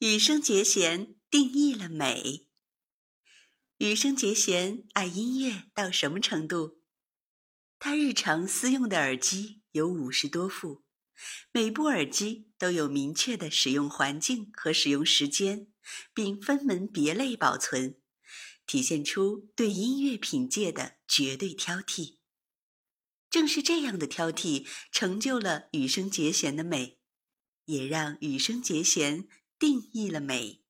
[0.00, 2.46] 羽生结弦定义了美。
[3.78, 6.80] 羽生结弦爱音乐到什么程度？
[7.80, 10.84] 他日常私用的耳机有五十多副，
[11.50, 15.66] 每部耳机都有明确的使用环境和使用时间，
[16.14, 18.00] 并分门别类保存，
[18.68, 22.18] 体现出对音乐品鉴的绝对挑剔。
[23.28, 27.00] 正是这样的挑剔，成就了羽生结弦的美，
[27.64, 29.28] 也让羽生结弦。
[29.58, 30.67] 定义了美。